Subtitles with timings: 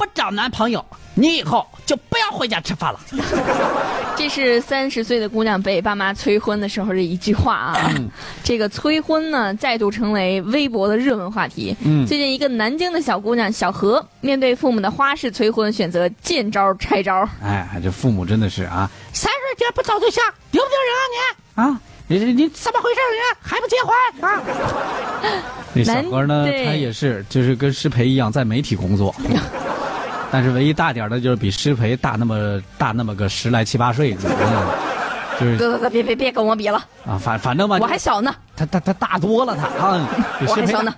[0.00, 3.00] 不找男朋友，你以后就不要回家吃饭了。
[4.16, 7.92] 这是三十岁的姑娘被爸妈催婚的时候的一句话啊。
[8.42, 11.76] 这个催婚呢，再度成为微博的热门话题。
[11.84, 17.28] 嗯最近一个南京的小姑娘小何，面对父母的花式催婚，选择见招拆招。
[17.42, 21.74] 哎，这父母真的是啊，三十岁不找对象，丢不丢人啊你？
[21.74, 24.42] 啊，你你你怎么回事你还不结婚啊？
[25.74, 29.14] 那小何呢，他也是就是跟施培一样在媒体工作，
[30.30, 34.18] 但是唯一大点儿的就是比师培大那么大那么个十来七八岁，嗯，
[35.38, 38.34] 就是得得得，别别别跟我比了，啊，反反正吧，我还小呢。
[38.60, 40.08] 他他他大多了他啊，
[40.46, 40.94] 我还小呢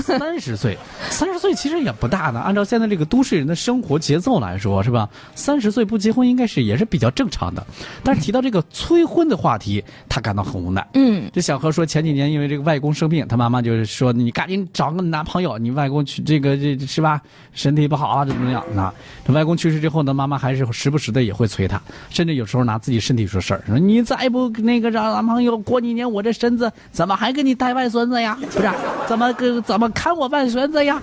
[0.00, 0.76] 三十岁，
[1.10, 2.40] 三十岁其实也不大呢。
[2.40, 5.08] 按照现在这个都市人的生活节奏来说，是吧？
[5.34, 7.64] 三十岁不结婚应该是也是比较正常的。
[8.02, 10.84] 但是提到这个催婚的话题，他感到很无奈。
[10.94, 17.20] 嗯，这小何说，前几年因为这个外公生病，他妈妈就是说你赶紧找个男朋友，你外公去这个这是吧？
[17.52, 18.64] 身体不好啊，怎么怎么样？
[18.74, 18.92] 那
[19.24, 26.72] 这外公去世之后呢，妈妈还是时不时的也会催他，甚至有时候拿自己身体说事儿，说你再不那个找男朋友，过几年我这身子
[27.04, 28.34] 怎么还给你带外孙子呀？
[28.40, 28.70] 不是，
[29.06, 30.98] 怎么跟怎么看我外孙子呀？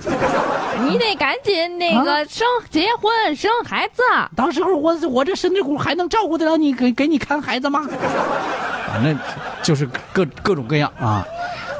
[0.90, 4.02] 你得赶紧那个生结婚生孩子。
[4.36, 7.88] 到时候我我这身体骨还能照顾得了你给给你看孩子吗？
[8.88, 9.16] 反正
[9.62, 11.24] 就是各各种各样啊。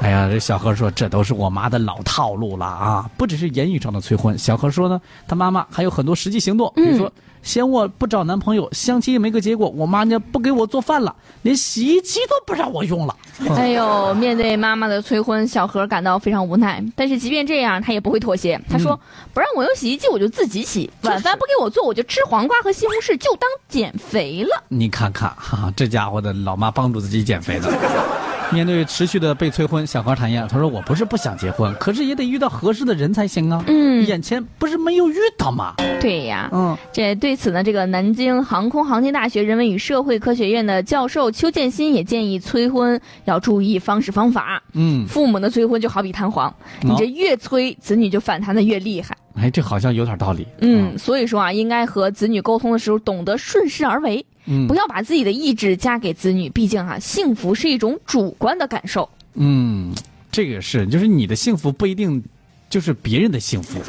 [0.02, 3.08] 哎呀，这小何说这都是我妈的老套路了啊！
[3.16, 7.10] 不只是言语上的催婚，小何说呢，他妈妈还有很多实际行动，比如说
[7.42, 13.16] 嫌我不找男朋友，相亲也没个结果，我妈呢不给我做饭了，连洗衣机都不让我用了。
[13.56, 16.84] 哎呦，面对妈妈的催婚，小何感到非常无奈。
[16.96, 18.60] 但是即便这样，他也不会妥协。
[18.68, 18.98] 他说
[19.32, 24.64] ：“不让我用洗衣机，我就自己洗；晚饭不给我做，我就吃黄瓜和西红柿，就当减肥了。
[24.68, 27.70] 你看看，哈、哈，这家伙的老妈帮助自己减肥的。
[28.50, 33.62] 面对持续的被催婚，小何坦言，他说：“我不是不想结婚，可是也得遇到合适的人才行啊。
[33.66, 35.74] 嗯眼前不是没有遇到吗？
[36.00, 44.60] 对呀，嗯，这对此呢，这个南京航空航天大学人文与社会科学院的教授邱建新也建议催婚要注意方式方法。
[44.72, 49.16] 嗯，父母的催婚就好比弹簧，你这越催，子女就反弹的越厉害。
[49.34, 50.46] 哎，这好像有点道理。
[50.60, 56.48] 嗯，所以说啊，应该和子女沟通的时候懂得顺势而为，嗯不要把自己的意志加给子女。
[56.50, 59.08] 毕竟啊，幸福是一种主观的感受。
[59.34, 59.94] 嗯，
[60.30, 62.22] 这个是，就是你的幸福不一定
[62.68, 63.80] 就是别人的幸福，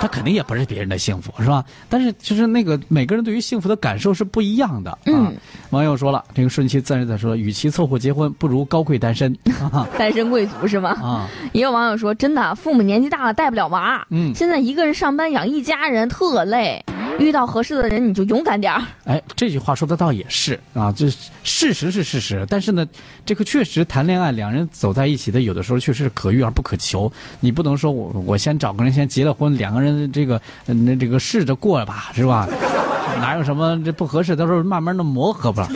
[0.00, 1.64] 他肯定也不是别人的幸福，是吧？
[1.88, 4.98] 但是就是那个每个人对于幸福的感受是不一样的啊。
[5.06, 5.34] 嗯
[5.70, 9.36] 网友说了，这个顺其自然的说，与其凑合结婚，不如高贵单身
[9.72, 10.90] 啊 单身贵族是吗？
[11.02, 11.28] 啊！
[11.52, 16.82] 也有网友说，真的，父母年纪大了带不了娃，嗯现在一个人上班养一家人特累，
[17.18, 18.82] 遇到合适的人你就勇敢点儿。
[19.04, 21.10] 哎，这句话说的倒也是啊，这
[21.42, 22.86] 事实是事实，但是呢，
[23.26, 27.10] 这个确实谈恋爱，两人走在一起的，有的时候确实是可遇而不可求。
[27.40, 32.48] 你不能说我我先找个人先结了婚，两个人这个呃那这个试着过吧，是吧？
[33.20, 35.68] 哪有什么这不合适，到时候慢慢的磨合吧，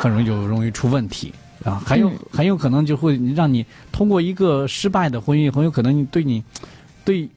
[0.00, 1.32] 很容易就容易出问题
[1.64, 6.42] 啊，还有很有可能就会让你通过一个失败的婚姻，很有可能你对你
[7.04, 7.28] 对。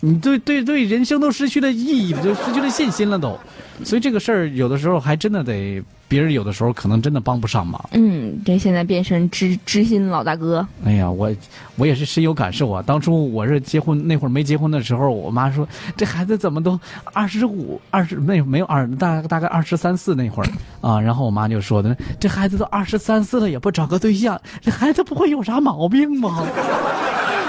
[0.00, 3.38] 你对对对人生都失去了意义，就失去了信心了都，
[3.84, 7.82] 所以这个事儿有的时候还真的得别人有的时候可能真的帮不上忙。
[7.92, 10.66] 嗯，这现在变成知知心老大哥。
[10.84, 11.30] 哎呀，我
[11.76, 12.82] 我也是深有感受啊！
[12.84, 16.78] 当初我是结婚那会儿没结婚的时候，我妈说这孩子怎么都
[17.12, 20.48] 二十五、二十没有没有二大大概二十三四那会儿
[20.80, 26.44] 啊，然后我妈就说的这孩子都二十三四了也不找个对象，这孩子不会有啥毛病吗？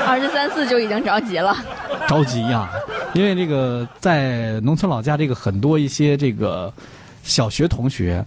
[0.08, 1.56] 二十三四就已经着急了。
[2.07, 2.69] 着急呀，
[3.13, 6.72] 因为这个在农村老家，这个很多一些这个
[7.24, 8.25] 小学同学，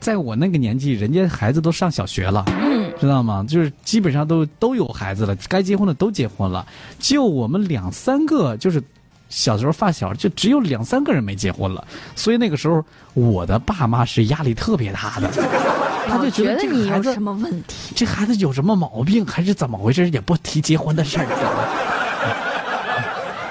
[0.00, 3.44] 在我那个年纪，人家孩子都上小学了，嗯，知道吗？
[3.48, 6.66] 就是基本上都都有孩子了，该结婚的都结婚了，
[6.98, 8.82] 就我们两三个，就是
[9.28, 15.30] 小时候发小，就只有两三个人没结婚了，所以那个时候我的爸妈是压力特别大的，
[16.08, 17.92] 他就我觉觉得得你这个孩子有什么问题？
[17.94, 20.08] 这孩子有什么毛病，还是怎么回事？
[20.10, 21.26] 也不提结婚的事儿。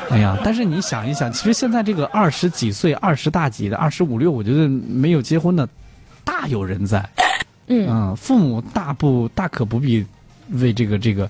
[0.09, 5.67] 哎呀，但是你想一想，其实现在这个二十几岁、二十大几的、二十五六，我觉得没有结婚的
[6.23, 7.07] 大有人在。
[7.67, 10.05] 嗯，嗯，父母大不大可不必
[10.49, 11.29] 为这个这个，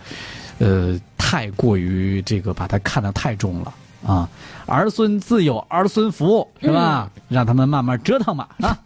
[0.60, 3.74] 呃，太过于这个把他看得太重了
[4.06, 4.30] 啊。
[4.66, 7.10] 儿孙自有儿孙福，是吧？
[7.30, 8.78] 让他们慢慢折腾吧啊。